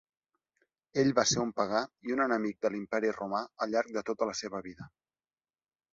[1.01, 4.29] Ell va ser un pagà i un enemic de l'Imperi Romà al llarg de tota
[4.31, 4.93] la seva vida.